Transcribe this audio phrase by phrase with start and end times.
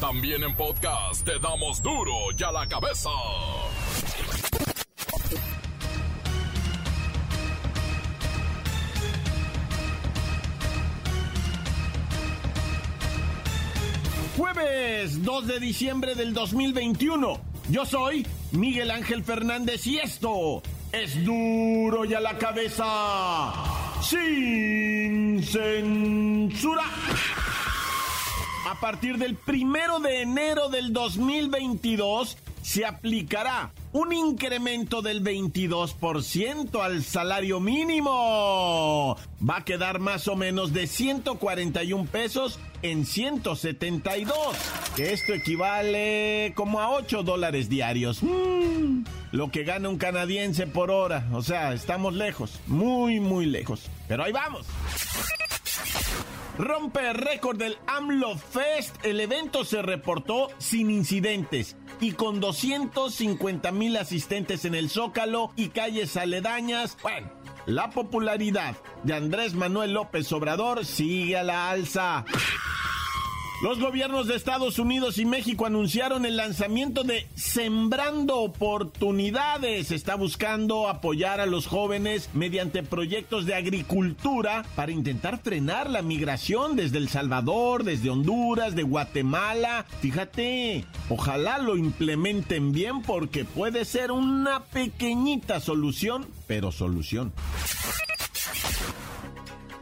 [0.00, 3.10] También en podcast te damos duro y a la cabeza.
[14.36, 17.40] Jueves 2 de diciembre del 2021.
[17.68, 20.62] Yo soy Miguel Ángel Fernández y esto
[20.92, 23.52] es duro y a la cabeza.
[24.00, 26.84] Sin censura.
[28.78, 37.02] A partir del primero de enero del 2022 se aplicará un incremento del 22% al
[37.02, 39.16] salario mínimo.
[39.42, 44.36] Va a quedar más o menos de 141 pesos en 172,
[44.94, 48.22] que esto equivale como a 8 dólares diarios.
[48.22, 49.02] Mm,
[49.32, 51.26] lo que gana un canadiense por hora.
[51.32, 53.90] O sea, estamos lejos, muy, muy lejos.
[54.06, 54.66] Pero ahí vamos.
[56.58, 58.96] Rompe récord del AMLO Fest.
[59.04, 65.68] El evento se reportó sin incidentes y con 250 mil asistentes en el Zócalo y
[65.68, 66.98] calles aledañas.
[67.00, 67.30] Bueno,
[67.66, 72.24] la popularidad de Andrés Manuel López Obrador sigue a la alza.
[73.60, 79.90] Los gobiernos de Estados Unidos y México anunciaron el lanzamiento de Sembrando Oportunidades.
[79.90, 86.76] Está buscando apoyar a los jóvenes mediante proyectos de agricultura para intentar frenar la migración
[86.76, 89.86] desde El Salvador, desde Honduras, de Guatemala.
[90.00, 97.32] Fíjate, ojalá lo implementen bien porque puede ser una pequeñita solución, pero solución.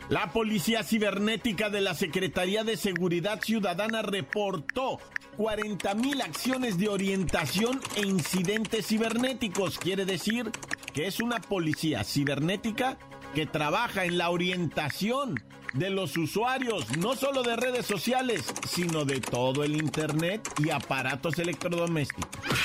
[0.08, 5.00] La Policía Cibernética de la Secretaría de Seguridad Ciudadana reportó
[5.36, 9.78] 40 mil acciones de orientación e incidentes cibernéticos.
[9.78, 10.52] Quiere decir
[10.94, 12.98] que es una policía cibernética
[13.34, 15.42] que trabaja en la orientación
[15.74, 21.36] de los usuarios, no solo de redes sociales, sino de todo el Internet y aparatos
[21.40, 22.60] electrodomésticos.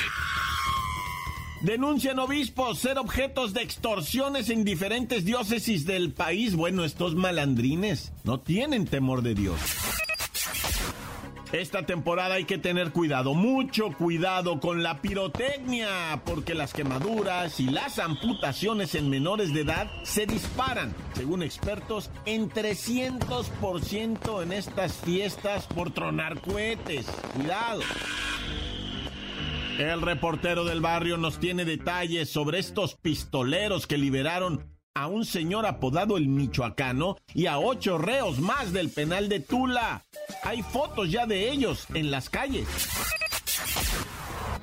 [1.62, 6.56] Denuncian obispos ser objetos de extorsiones en diferentes diócesis del país.
[6.56, 9.59] Bueno, estos malandrines no tienen temor de Dios.
[11.52, 17.66] Esta temporada hay que tener cuidado, mucho cuidado con la pirotecnia, porque las quemaduras y
[17.66, 25.68] las amputaciones en menores de edad se disparan, según expertos, en 300% en estas fiestas
[25.68, 27.06] por tronar cohetes.
[27.35, 27.81] Cuidado.
[29.78, 35.66] El reportero del barrio nos tiene detalles sobre estos pistoleros que liberaron a un señor
[35.66, 40.04] apodado el Michoacano y a ocho reos más del penal de Tula.
[40.44, 42.68] Hay fotos ya de ellos en las calles.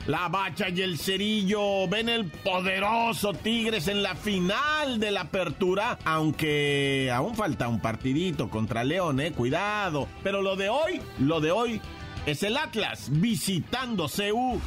[0.07, 5.99] La Bacha y el Cerillo ven el poderoso Tigres en la final de la apertura,
[6.05, 10.09] aunque aún falta un partidito contra León, eh, cuidado.
[10.23, 11.81] Pero lo de hoy, lo de hoy
[12.27, 14.61] es el Atlas visitando CU.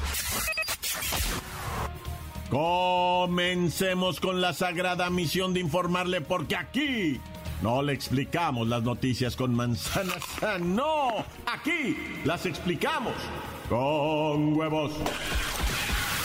[2.50, 7.20] Comencemos con la sagrada misión de informarle porque aquí
[7.62, 10.24] no le explicamos las noticias con manzanas,
[10.60, 11.96] no, aquí
[12.26, 13.14] las explicamos
[13.70, 14.92] con huevos.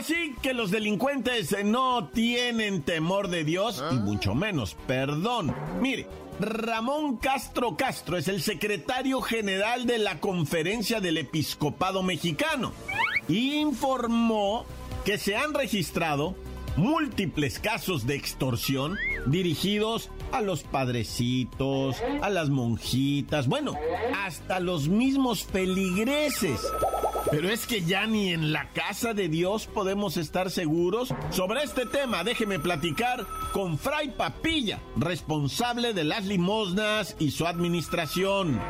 [0.00, 5.54] Ahora sí que los delincuentes no tienen temor de Dios y mucho menos perdón.
[5.82, 6.06] Mire,
[6.40, 12.72] Ramón Castro Castro es el secretario general de la Conferencia del Episcopado Mexicano.
[13.28, 14.64] Informó
[15.04, 16.34] que se han registrado
[16.76, 18.96] múltiples casos de extorsión
[19.26, 23.74] dirigidos a los padrecitos, a las monjitas, bueno,
[24.16, 26.58] hasta los mismos peligreses.
[27.30, 31.14] Pero es que ya ni en la casa de Dios podemos estar seguros.
[31.30, 38.60] Sobre este tema, déjeme platicar con Fray Papilla, responsable de las limosnas y su administración.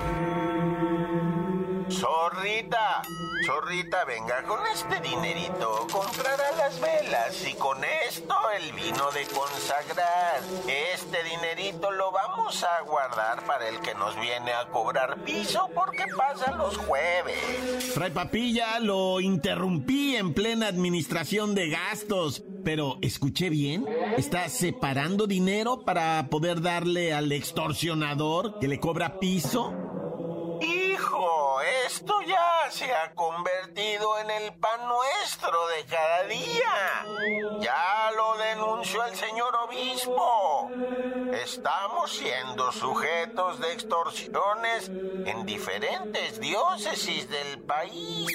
[1.91, 3.03] Zorrita,
[3.45, 7.79] zorrita, venga, con este dinerito comprará las velas y con
[8.09, 10.41] esto el vino de consagrar.
[10.95, 16.05] Este dinerito lo vamos a guardar para el que nos viene a cobrar piso porque
[16.17, 17.93] pasa los jueves.
[17.93, 23.85] Fray Papilla, lo interrumpí en plena administración de gastos, pero escuché bien,
[24.17, 29.75] está separando dinero para poder darle al extorsionador que le cobra piso.
[32.01, 37.05] Esto ya se ha convertido en el pan nuestro de cada día.
[37.61, 40.71] Ya lo denunció el señor obispo.
[41.31, 48.31] Estamos siendo sujetos de extorsiones en diferentes diócesis del país.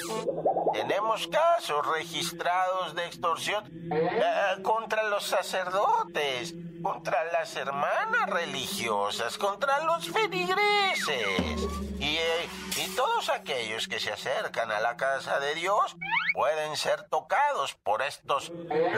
[0.71, 6.53] Tenemos casos registrados de extorsión eh, contra los sacerdotes,
[6.83, 10.84] contra las hermanas religiosas, contra los feligreses.
[11.07, 15.95] Y, eh, y todos aquellos que se acercan a la casa de Dios
[16.33, 18.51] pueden ser tocados por estos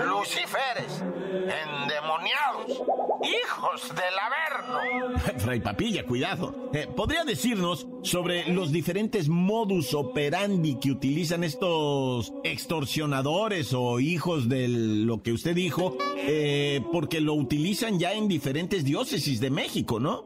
[0.05, 2.81] luciferes, endemoniados,
[3.23, 5.37] hijos del Averno.
[5.37, 6.69] Fray Papilla, cuidado.
[6.73, 14.67] Eh, ¿Podría decirnos sobre los diferentes modus operandi que utilizan estos extorsionadores o hijos de
[14.67, 15.97] lo que usted dijo?
[16.17, 20.23] Eh, porque lo utilizan ya en diferentes diócesis de México, ¿no?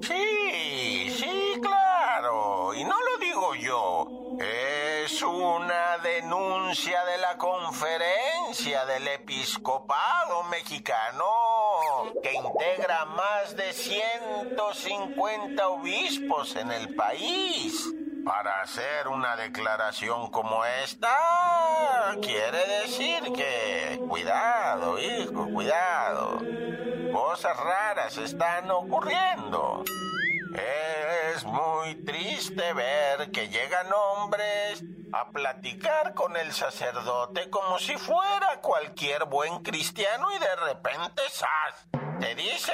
[0.00, 2.74] Sí, sí, claro.
[2.74, 4.27] Y no lo digo yo.
[4.40, 11.24] Es una denuncia de la conferencia del episcopado mexicano
[12.22, 17.92] que integra más de 150 obispos en el país.
[18.24, 21.16] Para hacer una declaración como esta,
[22.20, 26.38] quiere decir que, cuidado, hijo, cuidado,
[27.12, 29.82] cosas raras están ocurriendo.
[30.58, 34.82] Es muy triste ver que llegan hombres
[35.12, 41.86] a platicar con el sacerdote como si fuera cualquier buen cristiano y de repente ¡zas!
[42.20, 42.72] Te dice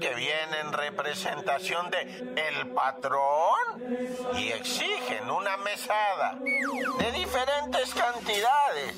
[0.00, 8.96] que viene en representación de el patrón y exigen una mesada de diferentes cantidades.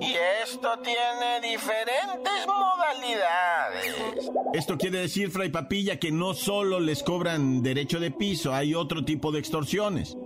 [0.00, 4.30] Y esto tiene diferentes modalidades.
[4.52, 9.04] Esto quiere decir, Fray Papilla, que no solo les cobran derecho de piso, hay otro
[9.04, 10.16] tipo de extorsiones.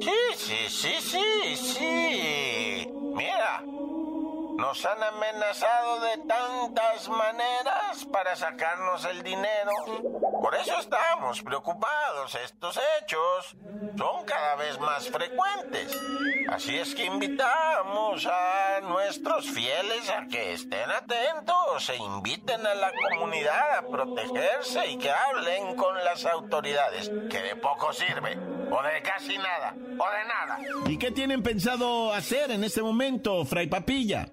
[0.00, 2.88] Sí, sí, sí, sí, sí.
[3.14, 3.64] Mira,
[4.58, 9.70] nos han amenazado de tantas maneras para sacarnos el dinero.
[10.42, 12.34] Por eso estamos preocupados.
[12.34, 13.56] Estos hechos
[13.96, 15.96] son cada vez más frecuentes.
[16.48, 22.90] Así es que invitamos a nuestros fieles a que estén atentos e inviten a la
[23.10, 28.36] comunidad a protegerse y que hablen con las autoridades, que de poco sirve,
[28.70, 30.58] o de casi nada, o de nada.
[30.86, 34.28] ¿Y qué tienen pensado hacer en este momento, Fray Papilla?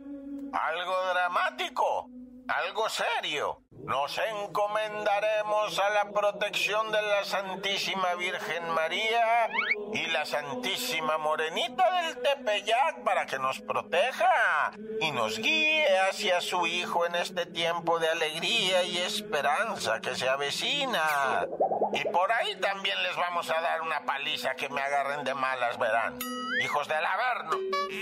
[0.55, 2.09] Algo dramático,
[2.47, 3.61] algo serio.
[3.83, 9.47] Nos encomendaremos a la protección de la Santísima Virgen María
[9.93, 14.71] y la Santísima Morenita del Tepeyac para que nos proteja
[15.01, 20.27] y nos guíe hacia su Hijo en este tiempo de alegría y esperanza que se
[20.29, 21.45] avecina.
[21.95, 25.79] Y por ahí también les vamos a dar una paliza que me agarren de malas,
[25.79, 26.19] verán.
[26.61, 27.57] Hijos del Averno,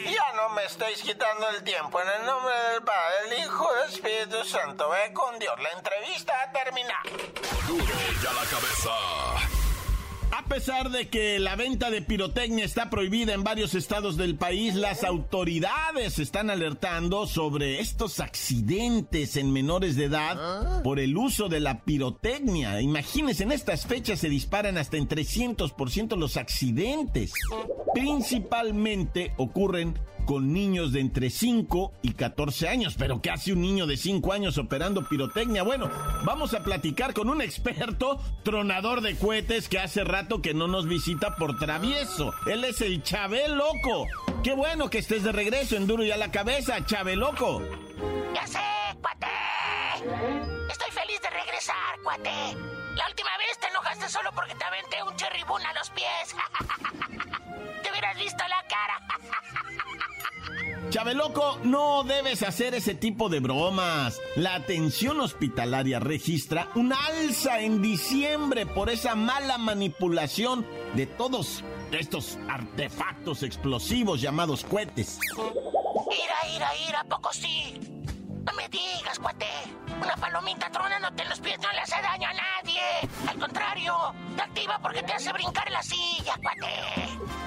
[0.05, 2.01] ya no me estéis quitando el tiempo.
[2.01, 5.53] En el nombre del Padre, del Hijo y del Espíritu Santo, ve con Dios.
[5.61, 7.09] La entrevista ha terminado.
[7.67, 9.62] Duro ya la cabeza.
[10.43, 14.75] A pesar de que la venta de pirotecnia está prohibida en varios estados del país,
[14.75, 21.61] las autoridades están alertando sobre estos accidentes en menores de edad por el uso de
[21.61, 22.81] la pirotecnia.
[22.81, 27.31] Imagínense, en estas fechas se disparan hasta en 300% los accidentes.
[27.93, 32.95] Principalmente ocurren con niños de entre 5 y 14 años.
[32.97, 35.63] Pero ¿qué hace un niño de 5 años operando pirotecnia?
[35.63, 35.89] Bueno,
[36.23, 40.87] vamos a platicar con un experto tronador de cohetes que hace rato que no nos
[40.87, 42.33] visita por travieso.
[42.47, 44.07] Él es el Chabel Loco.
[44.43, 47.61] Qué bueno que estés de regreso en Duro y a la cabeza, Chabel Loco.
[48.33, 48.59] Ya sé,
[49.01, 49.27] cuate.
[50.69, 52.29] Estoy feliz de regresar, cuate.
[52.95, 56.35] La última vez te enojaste solo porque te aventé un cherribún a los pies.
[58.03, 58.99] hubieras visto la cara.
[60.89, 64.21] Chabeloco, no debes hacer ese tipo de bromas.
[64.35, 72.37] La atención hospitalaria registra un alza en diciembre por esa mala manipulación de todos estos
[72.47, 75.19] artefactos explosivos llamados cohetes.
[75.35, 77.79] Ira, ira, ira, poco sí.
[78.45, 79.47] No me digas, cuate.
[80.01, 82.81] Una palomita tronándote en los pies no le hace daño a nadie.
[83.27, 83.95] Al contrario,
[84.35, 87.42] te activa porque te hace brincar la silla, cuate.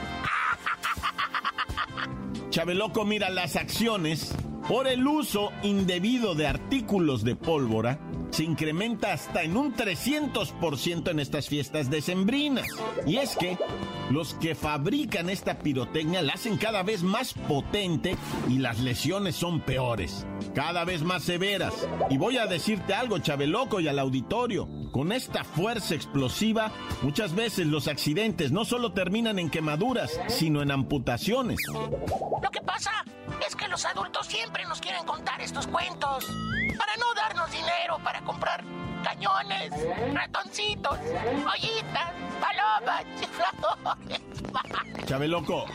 [2.56, 4.34] Chabeloco mira las acciones
[4.66, 7.98] por el uso indebido de artículos de pólvora
[8.30, 12.66] se incrementa hasta en un 300% en estas fiestas decembrinas.
[13.06, 13.58] Y es que
[14.10, 18.16] los que fabrican esta pirotecnia la hacen cada vez más potente
[18.48, 21.74] y las lesiones son peores, cada vez más severas.
[22.10, 27.66] Y voy a decirte algo, Chabeloco y al auditorio, Con esta fuerza explosiva, muchas veces
[27.66, 31.58] los accidentes no solo terminan en quemaduras, sino en amputaciones.
[31.68, 33.04] Lo que pasa
[33.46, 36.26] es que los adultos siempre nos quieren contar estos cuentos
[36.78, 38.64] para no darnos dinero para comprar
[39.02, 39.72] cañones,
[40.12, 43.04] ratoncitos, ollitas, palomas,
[43.36, 45.06] flores.
[45.06, 45.66] Chabeloco.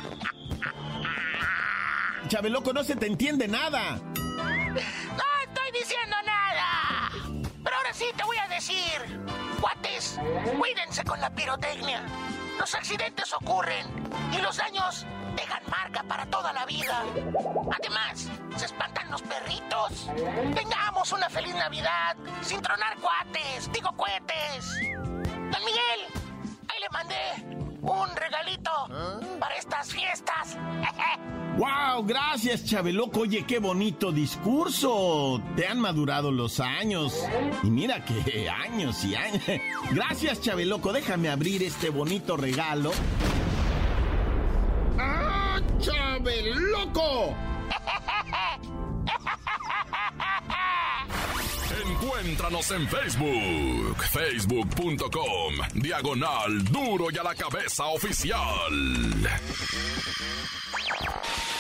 [2.28, 3.96] Chabeloco, no se te entiende nada.
[3.96, 7.12] No estoy diciendo nada.
[7.64, 9.22] Pero ahora sí te voy a decir.
[9.60, 10.20] Cuates,
[10.58, 12.04] cuídense con la pirotecnia.
[12.62, 13.88] Los accidentes ocurren
[14.32, 17.04] y los daños dejan marca para toda la vida.
[17.76, 20.08] Además, se espantan los perritos.
[20.54, 24.80] Tengamos una feliz Navidad sin tronar cuates, digo cohetes.
[24.94, 26.06] Don Miguel,
[26.68, 28.72] ahí le mandé un regalito
[29.40, 30.58] para estas fiestas.
[31.58, 32.06] ¡Wow!
[32.06, 33.22] Gracias, Chabeloco.
[33.22, 35.42] Oye, qué bonito discurso.
[35.56, 37.14] Te han madurado los años.
[37.64, 39.44] Y mira que años y años.
[39.92, 40.94] Gracias, Chabeloco.
[40.94, 42.92] Déjame abrir este bonito regalo.
[52.22, 58.70] Encuéntranos en Facebook, facebook.com, diagonal duro y a la cabeza oficial.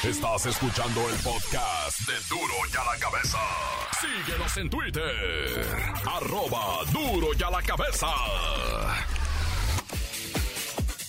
[0.03, 3.39] Estás escuchando el podcast de duro y a la cabeza.
[4.01, 5.65] Síguenos en Twitter,
[6.06, 8.08] arroba duro y a la cabeza.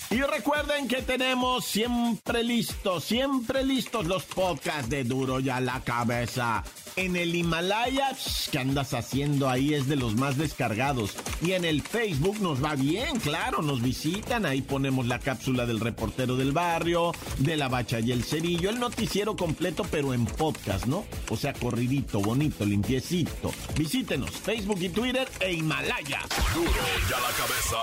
[0.09, 5.81] Y recuerden que tenemos siempre listos, siempre listos los podcasts de Duro y a la
[5.81, 6.63] cabeza.
[6.97, 8.15] En el Himalaya,
[8.51, 9.73] ¿qué andas haciendo ahí?
[9.73, 11.15] Es de los más descargados.
[11.41, 14.45] Y en el Facebook nos va bien, claro, nos visitan.
[14.45, 18.69] Ahí ponemos la cápsula del reportero del barrio, de la bacha y el cerillo.
[18.69, 21.07] El noticiero completo, pero en podcast, ¿no?
[21.31, 23.53] O sea, corridito, bonito, limpiecito.
[23.77, 26.21] Visítenos, Facebook y Twitter e Himalaya.
[26.55, 26.71] Duro
[27.09, 27.79] y a la cabeza.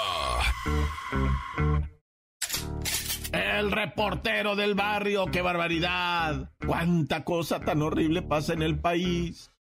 [3.60, 6.50] El reportero del barrio, qué barbaridad.
[6.66, 9.52] Cuánta cosa tan horrible pasa en el país.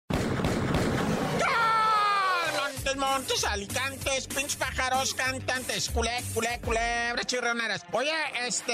[2.55, 7.85] Montes, montes, alicantes, pinches pájaros, cantantes, culé, culé, culebras, chirroneras.
[7.91, 8.13] Oye,
[8.47, 8.73] este,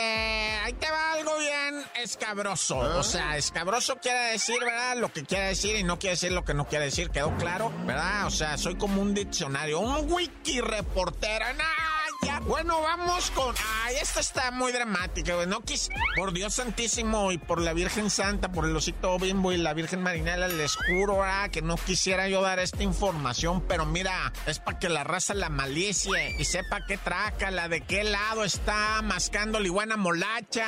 [0.63, 2.77] ahí te va algo bien escabroso.
[2.77, 4.97] O sea, escabroso quiere decir, ¿verdad?
[4.97, 7.09] Lo que quiere decir y no quiere decir lo que no quiere decir.
[7.09, 7.73] ¿Quedó claro?
[7.87, 8.27] ¿Verdad?
[8.27, 11.45] O sea, soy como un diccionario, un wiki reportero.
[11.57, 11.94] ¡Nah!
[12.47, 13.55] Bueno, vamos con.
[13.83, 15.47] Ay, esta está muy dramática, güey.
[15.47, 15.89] No quis.
[16.15, 20.01] Por Dios Santísimo y por la Virgen Santa, por el osito bimbo y la Virgen
[20.01, 24.79] Marinela, les juro ah, que no quisiera yo dar esta información, pero mira, es para
[24.79, 29.59] que la raza la malicie y sepa qué traca, la de qué lado está mascando
[29.59, 30.67] la iguana molacha.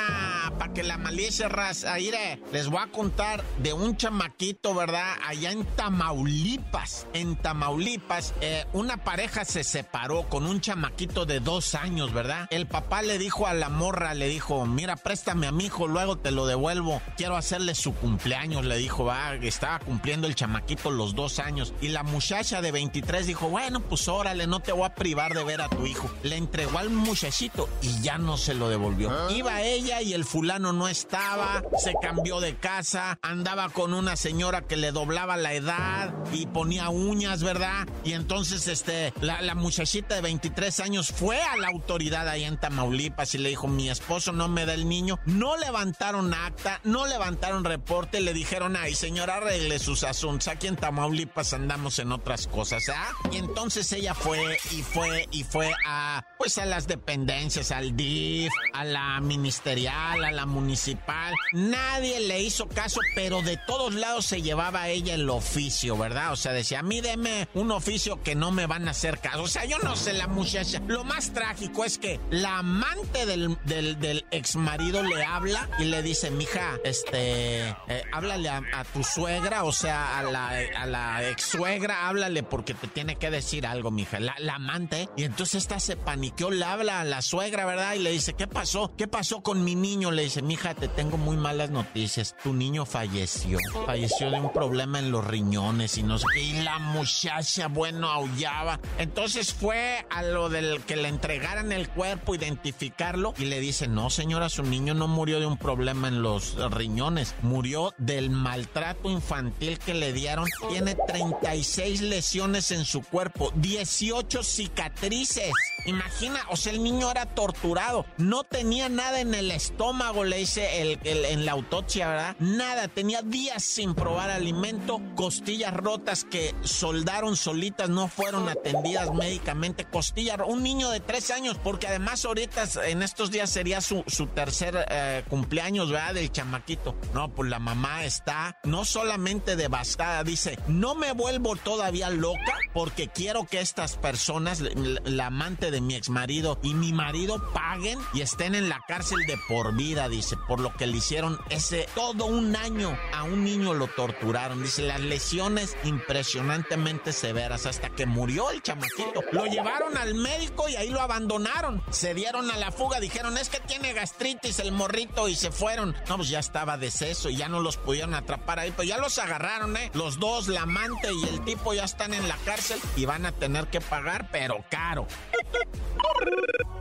[0.58, 1.94] Para que la malicie raza.
[1.94, 5.14] Mire, les voy a contar de un chamaquito, ¿verdad?
[5.26, 7.06] Allá en Tamaulipas.
[7.12, 12.46] En Tamaulipas, eh, una pareja se separó con un chamaquito de dos años, ¿verdad?
[12.50, 16.18] El papá le dijo a la morra, le dijo, mira, préstame a mi hijo, luego
[16.18, 17.00] te lo devuelvo.
[17.16, 21.72] Quiero hacerle su cumpleaños, le dijo, va, estaba cumpliendo el chamaquito los dos años.
[21.80, 25.42] Y la muchacha de 23 dijo, bueno, pues órale, no te voy a privar de
[25.42, 26.10] ver a tu hijo.
[26.22, 29.30] Le entregó al muchachito y ya no se lo devolvió.
[29.30, 34.60] Iba ella y el fulano no estaba, se cambió de casa, andaba con una señora
[34.60, 37.88] que le doblaba la edad y ponía uñas, ¿verdad?
[38.04, 42.58] Y entonces, este, la, la muchachita de 23 años fue a la autoridad ahí en
[42.58, 45.18] Tamaulipas y le dijo, mi esposo no me da el niño.
[45.26, 50.48] No levantaron acta, no levantaron reporte, le dijeron, ay señora, arregle sus asuntos.
[50.48, 53.12] Aquí en Tamaulipas andamos en otras cosas, ¿ah?
[53.30, 58.52] Y entonces ella fue y fue y fue a, pues a las dependencias, al DIF,
[58.72, 61.34] a la ministerial, a la municipal.
[61.52, 66.32] Nadie le hizo caso, pero de todos lados se llevaba ella el oficio, ¿verdad?
[66.32, 69.42] O sea, decía, a mí deme un oficio que no me van a hacer caso.
[69.42, 70.80] O sea, yo no sé la muchacha.
[70.86, 75.84] Lo más trágico es que la amante del, del, del ex marido le habla y
[75.84, 81.28] le dice, mija, este, eh, háblale a, tu suegra, o sea, a la, a la
[81.28, 84.20] ex suegra, háblale porque te tiene que decir algo, mija.
[84.20, 85.08] La, amante.
[85.16, 87.94] Y entonces esta se paniqueó, le habla a la suegra, ¿verdad?
[87.94, 88.92] Y le dice, ¿qué pasó?
[88.96, 90.10] ¿Qué pasó con mi niño?
[90.10, 92.34] Le dice, mija, te tengo muy malas noticias.
[92.42, 93.58] Tu niño falleció.
[93.86, 96.16] Falleció de un problema en los riñones y no.
[96.36, 98.80] Y la muchacha, bueno, aullaba.
[98.98, 104.10] Entonces fue a lo del que le entregaran el cuerpo, identificarlo, y le dice, no
[104.10, 109.78] señora, su niño no murió de un problema en los riñones, murió del maltrato infantil
[109.78, 110.46] que le dieron.
[110.68, 115.52] Tiene 36 lesiones en su cuerpo, 18 cicatrices.
[115.86, 120.82] Imagina, o sea, el niño era torturado, no tenía nada en el estómago, le dice
[120.82, 122.36] el, en la autopsia, ¿verdad?
[122.40, 129.84] Nada, tenía días sin probar alimento, costillas rotas que soldaron solitas, no fueron atendidas médicamente,
[129.84, 134.26] costillas, un niño de tres años, porque además ahorita en estos días sería su, su
[134.26, 136.14] tercer eh, cumpleaños, ¿verdad?
[136.14, 136.96] Del chamaquito.
[137.14, 143.08] No, pues la mamá está no solamente devastada, dice, no me vuelvo todavía loca porque
[143.08, 148.20] quiero que estas personas, la amante de mi ex marido y mi marido paguen y
[148.20, 152.26] estén en la cárcel de por vida, dice, por lo que le hicieron ese todo
[152.26, 154.62] un año a un niño lo torturaron.
[154.62, 159.22] Dice, las lesiones impresionantemente severas hasta que murió el chamaquito.
[159.32, 161.82] Lo llevaron al médico y ahí lo abandonaron.
[161.90, 165.96] Se dieron a la fuga, dijeron, es que tiene gastritis el morrito y se fueron.
[166.08, 169.18] No, pues ya estaba deceso y ya no los pudieron atrapar ahí, pues ya los
[169.18, 169.90] agarraron, ¿eh?
[169.94, 173.32] Los dos, la amante y el tipo ya están en la cárcel y van a
[173.32, 175.06] tener que pagar, pero caro.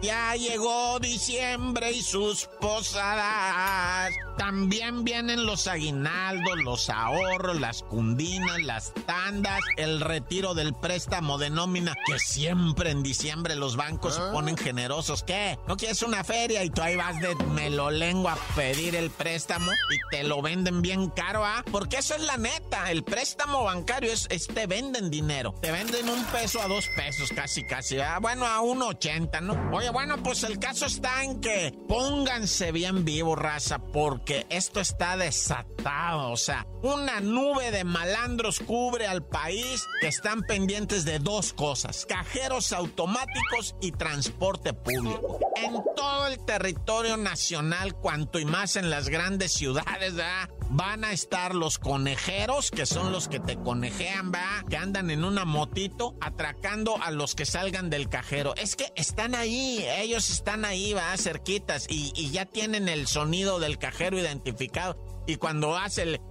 [0.01, 4.13] Ya llegó diciembre y sus posadas.
[4.37, 11.49] También vienen los aguinaldos, los ahorros, las cundinas, las tandas, el retiro del préstamo de
[11.49, 15.23] nómina, que siempre en diciembre los bancos se ponen generosos.
[15.23, 15.57] ¿Qué?
[15.67, 20.15] ¿No quieres una feria y tú ahí vas de melolengo a pedir el préstamo y
[20.15, 21.65] te lo venden bien caro, ah?
[21.71, 22.91] Porque eso es la neta.
[22.91, 25.55] El préstamo bancario es, te venden dinero.
[25.59, 27.99] Te venden un peso a dos pesos, casi, casi.
[27.99, 28.19] ¿ah?
[28.21, 29.69] Bueno, a un ochenta, ¿no?
[29.71, 35.15] Oye, bueno, pues el caso está en que pónganse bien vivo, raza, porque esto está
[35.15, 36.31] desatado.
[36.31, 42.05] O sea, una nube de malandros cubre al país que están pendientes de dos cosas:
[42.07, 45.39] cajeros automáticos y transporte público.
[45.55, 50.49] En todo el territorio nacional, cuanto y más en las grandes ciudades, ¿verdad?
[50.69, 55.23] Van a estar los conejeros, que son los que te conejean, va, que andan en
[55.23, 58.53] una motito atracando a los que salgan del cajero.
[58.55, 63.59] Es que están ahí, ellos están ahí, va, cerquitas, y, y ya tienen el sonido
[63.59, 64.97] del cajero identificado.
[65.25, 66.21] Y cuando hace el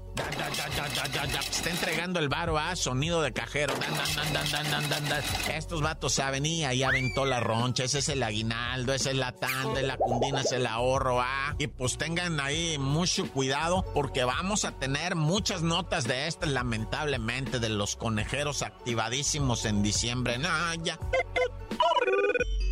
[1.51, 3.75] Está entregando el varo a sonido de cajero.
[5.53, 7.85] Estos vatos saben y ahí aventó la roncha.
[7.85, 11.21] Ese es el aguinaldo, esa es la tanda, la cundina es el ahorro.
[11.21, 11.55] Ah.
[11.59, 17.59] Y pues tengan ahí mucho cuidado porque vamos a tener muchas notas de estas, lamentablemente,
[17.59, 20.39] de los conejeros activadísimos en diciembre.
[20.39, 20.99] No, ya.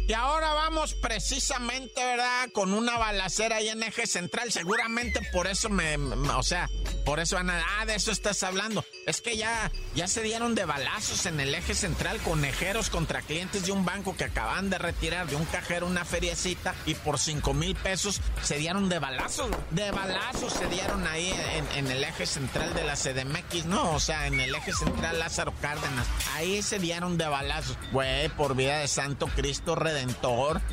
[0.06, 2.50] Y ahora vamos precisamente, ¿verdad?
[2.52, 4.52] Con una balacera ahí en eje central.
[4.52, 6.68] Seguramente por eso me, o sea,
[7.06, 8.84] por eso van a, ah, de eso estás hablando.
[9.06, 13.64] Es que ya, ya se dieron de balazos en el eje central conejeros contra clientes
[13.64, 17.54] de un banco que acaban de retirar de un cajero una feriecita y por cinco
[17.54, 19.48] mil pesos se dieron de balazos.
[19.70, 21.32] De balazos se dieron ahí
[21.76, 25.54] en, el eje central de la CDMX, no, o sea, en el eje central Lázaro
[25.60, 26.06] Cárdenas.
[26.34, 27.76] Ahí se dieron de balazos.
[27.92, 29.74] Güey, por vida de Santo Cristo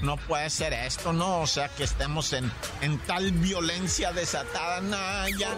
[0.02, 1.42] no puede ser esto, ¿no?
[1.42, 5.58] O sea, que estemos en, en tal violencia desatada, Naya.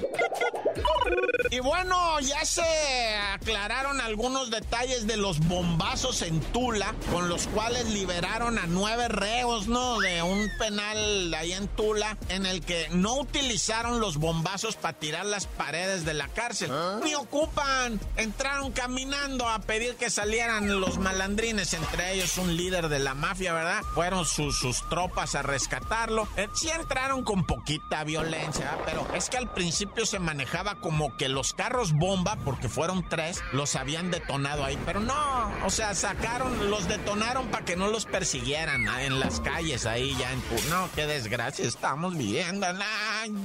[1.50, 7.86] Y bueno, ya se aclararon algunos detalles de los bombazos en Tula, con los cuales
[7.90, 10.00] liberaron a nueve reos, ¿no?
[10.00, 15.26] De un penal ahí en Tula, en el que no utilizaron los bombazos para tirar
[15.26, 16.70] las paredes de la cárcel.
[16.72, 17.00] ¿Ah?
[17.04, 18.00] Ni ocupan.
[18.18, 23.53] Entraron caminando a pedir que salieran los malandrines, entre ellos un líder de la mafia,
[23.54, 23.84] ¿verdad?
[23.94, 26.28] Fueron sus, sus tropas a rescatarlo.
[26.38, 31.30] Eh, sí entraron con poquita violencia, pero es que al principio se manejaba como que
[31.30, 34.78] los carros bomba, porque fueron tres, los habían detonado ahí.
[34.86, 39.86] Pero no, o sea, sacaron, los detonaron para que no los persiguieran en las calles
[39.86, 40.44] ahí ya en...
[40.70, 42.68] No, qué desgracia estamos viviendo.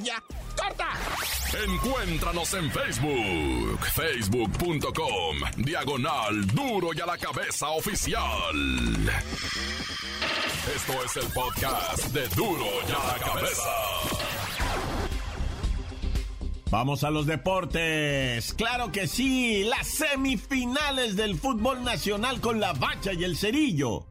[0.02, 0.22] ya.
[0.56, 0.88] ¡Corta!
[1.64, 8.52] Encuéntranos en Facebook, facebook.com, diagonal duro y a la cabeza oficial.
[10.00, 13.68] Esto es el podcast de duro y a la cabeza.
[16.70, 18.54] Vamos a los deportes.
[18.54, 24.06] Claro que sí, las semifinales del fútbol nacional con la bacha y el cerillo.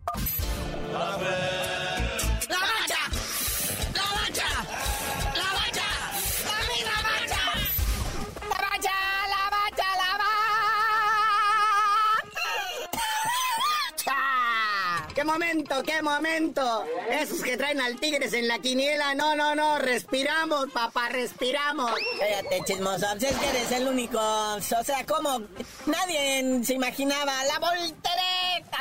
[15.23, 16.86] Momento, qué momento.
[17.10, 21.91] Esos que traen al Tigres en la quiniela, no, no, no, respiramos, papá, respiramos.
[22.19, 24.19] Cállate, chismoso, es que eres el único.
[24.19, 25.41] O sea, como
[25.86, 28.26] nadie se imaginaba la voltereta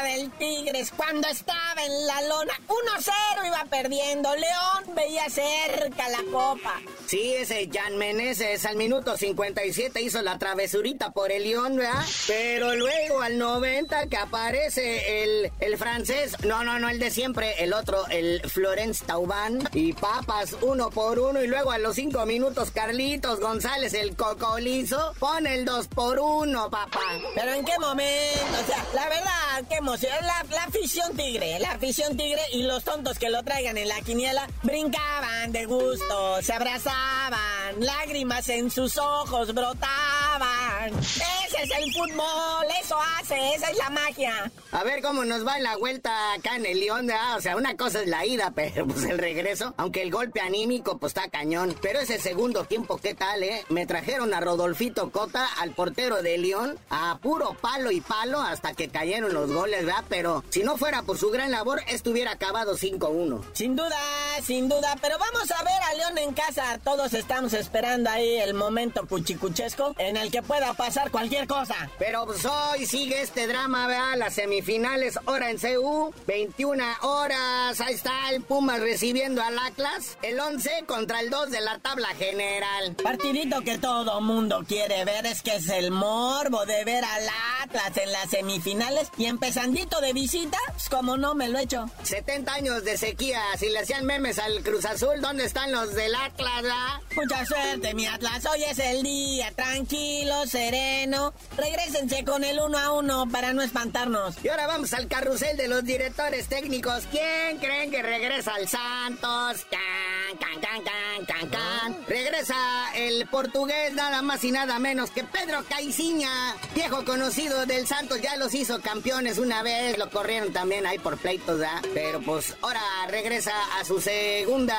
[0.04, 2.54] del Tigres cuando estaba en la lona.
[2.68, 4.34] 1-0 iba perdiendo.
[4.34, 6.80] León veía cerca la copa.
[7.06, 12.04] Sí, ese Jan Meneses al minuto 57 hizo la travesurita por el León, ¿verdad?
[12.26, 17.62] Pero luego al 90 que aparece el, el francés, no, no, no, el de siempre,
[17.62, 22.26] el otro, el Florence Tauban, y papas uno por uno, y luego a los cinco
[22.26, 27.00] minutos Carlitos González, el cocolizo, pone el dos por uno, papá.
[27.34, 32.40] Pero en qué momento, o sea, la verdad, qué la, afición tigre, la afición tigre
[32.52, 38.48] y los tontos que lo traigan en la quiniela brincaban de gusto, se abrazaban, lágrimas
[38.48, 40.92] en sus ojos brotaban.
[40.98, 44.50] Ese es el fútbol, eso hace, esa es la magia.
[44.72, 47.36] A ver cómo nos va la vuelta acá en el León, ¿verdad?
[47.36, 50.98] O sea, una cosa es la ida, pero pues el regreso, aunque el golpe anímico
[50.98, 51.76] pues está cañón.
[51.80, 53.64] Pero ese segundo tiempo, ¿qué tal, eh?
[53.68, 58.74] Me trajeron a Rodolfito Cota, al portero de León, a puro palo y palo hasta
[58.74, 60.04] que cayeron los goles, ¿verdad?
[60.08, 63.42] Pero si no fuera por su gran labor, estuviera acabado 5-1.
[63.52, 63.98] Sin duda,
[64.44, 66.78] sin duda, pero vamos a ver a León en casa.
[66.82, 71.90] Todos estamos esperando ahí el momento cuchicuchesco en el que pueda pasar cualquier cosa.
[71.98, 74.16] Pero pues hoy sigue este drama, ¿verdad?
[74.16, 77.80] Las semifinales, hora en CU, 21 horas.
[77.80, 82.08] Ahí está el Pumas recibiendo al Atlas, el 11 contra el 2 de la tabla
[82.08, 82.94] general.
[83.02, 87.28] Partidito que todo mundo quiere ver es que es el morbo de ver al
[87.62, 89.26] Atlas en las semifinales y
[89.66, 90.58] empezandito de visita,
[90.90, 91.90] como no me lo he hecho.
[92.04, 96.14] 70 años de sequía, si le hacían memes al Cruz Azul, ¿dónde están los del
[96.14, 97.00] Atlas, ah?
[97.16, 98.46] Mucha suerte, mi Atlas.
[98.46, 101.34] Hoy es el día, tranquilo, sereno.
[101.56, 104.36] Regrésense con el uno a uno para no espantarnos.
[104.44, 107.04] Y ahora vamos al carrusel de los directores técnicos.
[107.10, 109.66] ¿Quién creen que regresa al Santos?
[109.68, 112.06] Can, can, can, can, can, can.
[112.06, 112.56] Regresa
[112.94, 118.36] el portugués nada más y nada menos que Pedro Caiciña, viejo conocido del Santos, ya
[118.36, 121.82] los hizo campeones una vez, lo corrieron también ahí por pleitos, ¿verdad?
[121.94, 124.76] Pero pues ahora regresa a su segunda,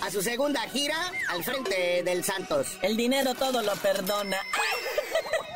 [0.00, 0.96] a su segunda gira
[1.28, 2.78] al frente del Santos.
[2.82, 4.38] El dinero todo lo perdona.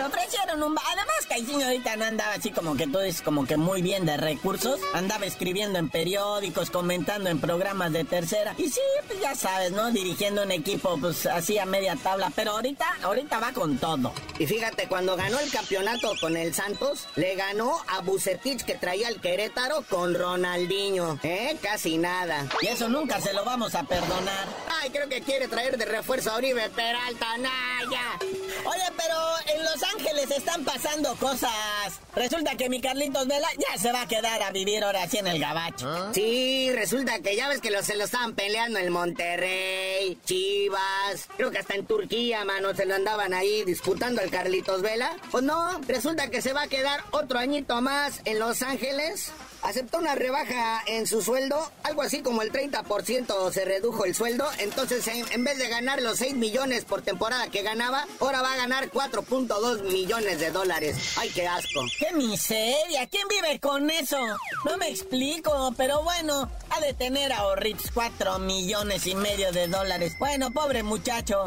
[0.00, 0.78] Te ofrecieron un...
[0.78, 4.16] Además, Caixinho ahorita no andaba así como que tú dices, como que muy bien de
[4.16, 4.80] recursos.
[4.94, 8.54] Andaba escribiendo en periódicos, comentando en programas de tercera.
[8.56, 9.90] Y sí, pues ya sabes, ¿no?
[9.90, 12.32] Dirigiendo un equipo, pues así a media tabla.
[12.34, 14.14] Pero ahorita, ahorita va con todo.
[14.38, 19.08] Y fíjate, cuando ganó el campeonato con el Santos, le ganó a Bucetich que traía
[19.08, 21.20] el Querétaro con Ronaldinho.
[21.22, 21.58] ¿Eh?
[21.60, 22.46] Casi nada.
[22.62, 24.48] Y eso nunca se lo vamos a perdonar.
[24.82, 28.18] Ay, creo que quiere traer de refuerzo a Oribe Peralta, Naya.
[28.64, 29.16] Oye, pero
[29.54, 32.00] en Los Ángeles están pasando cosas.
[32.14, 35.26] Resulta que mi Carlitos Vela ya se va a quedar a vivir ahora sí en
[35.26, 36.14] el gabacho.
[36.14, 41.58] Sí, resulta que ya ves que se lo estaban peleando en Monterrey, Chivas, creo que
[41.58, 45.14] hasta en Turquía, mano, se lo andaban ahí disputando el Carlitos Vela.
[45.30, 49.32] Pues no, resulta que se va a quedar otro añito más en Los Ángeles.
[49.62, 54.48] Aceptó una rebaja en su sueldo, algo así como el 30% se redujo el sueldo,
[54.58, 58.56] entonces en, vez de ganar los 6 millones por temporada que ganaba, ahora va a
[58.56, 60.96] ganar 4.2 millones de dólares.
[61.16, 61.84] Ay, qué asco.
[61.98, 63.06] ¡Qué miseria!
[63.08, 64.18] ¿Quién vive con eso?
[64.64, 70.16] No me explico, pero bueno, ha de tener ahorritos 4 millones y medio de dólares.
[70.18, 71.44] Bueno, pobre muchacho.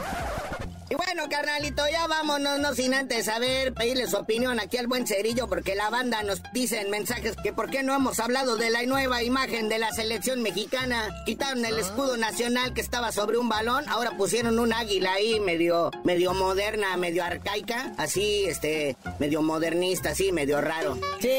[0.90, 5.08] Y bueno, carnalito, ya vámonos, no sin antes saber, pedirle su opinión aquí al buen
[5.08, 8.70] cerillo, porque la banda nos dice en mensajes que por qué no hemos hablado de
[8.70, 11.24] la nueva imagen de la selección mexicana.
[11.26, 15.90] Quitaron el escudo nacional que estaba sobre un balón, ahora pusieron un águila ahí medio,
[16.04, 20.98] medio moderna, medio arcaica, así, este, medio modernista, así, medio raro.
[21.22, 21.30] Sí,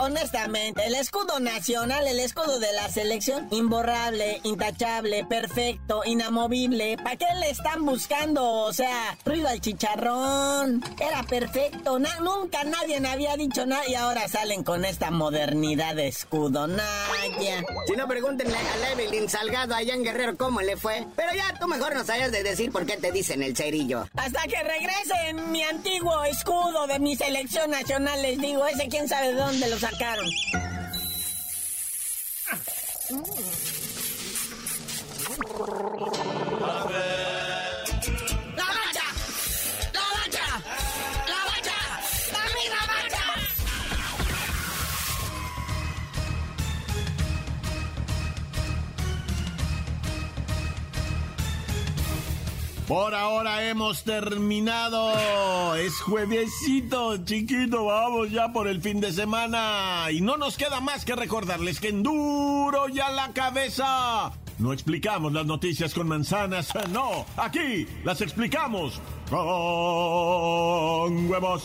[0.00, 6.98] honestamente, el escudo nacional, el escudo de la selección, imborrable, intachable, perfecto, inamovible.
[6.98, 8.72] ¿Para qué le están buscando?
[8.82, 10.82] Sea, ruido al chicharrón.
[10.98, 12.00] Era perfecto.
[12.00, 16.66] Na- nunca nadie me había dicho nada y ahora salen con esta modernidad de escudo.
[16.66, 17.62] Naya.
[17.86, 21.06] Si no, pregúntenle a Evelyn Salgado allá en Guerrero cómo le fue.
[21.14, 24.08] Pero ya tú mejor no sabías de decir por qué te dicen el cerillo.
[24.16, 29.28] Hasta que regresen mi antiguo escudo de mi selección nacional, les digo, ese quién sabe
[29.28, 30.26] de dónde lo sacaron.
[36.60, 37.21] ¡La
[52.92, 55.74] Por ahora hemos terminado.
[55.76, 57.86] Es juevesito, chiquito.
[57.86, 60.08] Vamos ya por el fin de semana.
[60.10, 64.32] Y no nos queda más que recordarles que en duro ya la cabeza.
[64.58, 67.24] No explicamos las noticias con manzanas, no.
[67.38, 69.00] Aquí las explicamos
[69.30, 69.40] con
[71.30, 71.64] huevos.